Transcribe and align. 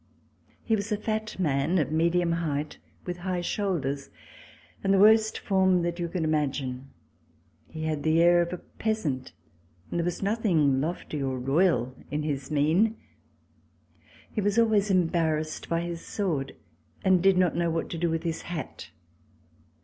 He 0.63 0.75
was 0.75 0.91
a 0.91 0.97
fat 0.97 1.37
man 1.39 1.77
of 1.77 1.91
medium 1.91 2.31
height, 2.31 2.79
with 3.05 3.17
high 3.17 3.41
shoulders 3.41 4.09
and 4.83 4.91
the 4.91 4.97
worst 4.97 5.37
form 5.37 5.83
that 5.83 5.99
you 5.99 6.09
could 6.09 6.23
imagine. 6.23 6.89
He 7.67 7.83
had 7.83 8.01
the 8.01 8.19
air 8.19 8.41
of 8.41 8.51
a 8.51 8.57
peasant, 8.57 9.31
and 9.91 9.99
there 9.99 10.03
was 10.03 10.23
nothing 10.23 10.81
lofty 10.81 11.21
or 11.21 11.37
royal 11.37 11.93
in 12.09 12.23
his 12.23 12.49
mien. 12.49 12.97
He 14.31 14.41
was 14.41 14.57
always 14.57 14.89
embarrassed 14.89 15.69
by 15.69 15.81
his 15.81 16.03
sword 16.03 16.55
and 17.03 17.21
did 17.21 17.37
not 17.37 17.55
know 17.55 17.69
what 17.69 17.87
to 17.91 17.99
do 17.99 18.09
with 18.09 18.23
his 18.23 18.41
hat. 18.41 18.89